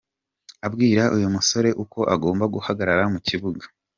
[0.67, 3.65] Abwira uyu musore uko agomba guhagarara mu kibuga.